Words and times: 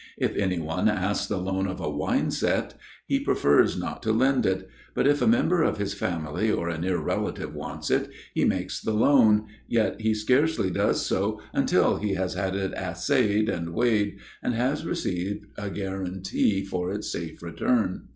If 0.17 0.35
any 0.35 0.57
one 0.57 0.89
asks 0.89 1.27
the 1.27 1.37
loan 1.37 1.67
of 1.67 1.79
a 1.79 1.87
wine 1.87 2.31
set, 2.31 2.73
he 3.05 3.19
prefers 3.19 3.77
not 3.77 4.01
to 4.01 4.11
lend 4.11 4.47
it; 4.47 4.67
but 4.95 5.05
if 5.05 5.21
a 5.21 5.27
member 5.27 5.61
of 5.61 5.77
his 5.77 5.93
family 5.93 6.51
or 6.51 6.69
a 6.69 6.79
near 6.79 6.97
relative 6.97 7.53
wants 7.53 7.91
it, 7.91 8.09
he 8.33 8.43
makes 8.43 8.81
the 8.81 8.93
loan; 8.95 9.45
yet 9.67 10.01
he 10.01 10.15
scarcely 10.15 10.71
does 10.71 11.05
so 11.05 11.39
until 11.53 11.97
he 11.97 12.15
has 12.15 12.33
had 12.33 12.55
it 12.55 12.73
assayed 12.75 13.47
and 13.47 13.75
weighed 13.75 14.17
and 14.41 14.55
has 14.55 14.87
received 14.87 15.45
a 15.55 15.69
guarantee 15.69 16.65
for 16.65 16.89
its 16.91 17.11
safe 17.11 17.43
return. 17.43 18.07